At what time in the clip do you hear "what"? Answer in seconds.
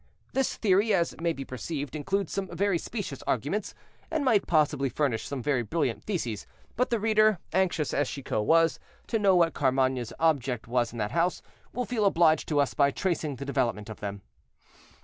9.35-9.53